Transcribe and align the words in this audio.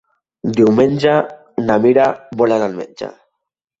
Diumenge 0.59 1.13
na 1.67 1.77
Mira 1.85 2.07
vol 2.41 2.57
anar 2.59 2.71
al 2.73 2.77
metge. 2.83 3.11